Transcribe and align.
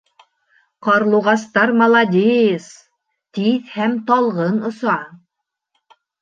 Ҡарлуғастар 0.85 1.73
маладис, 1.81 2.65
тиҙ 3.39 3.69
һәм 3.75 3.95
талғын 4.09 4.59
оса. 4.71 4.97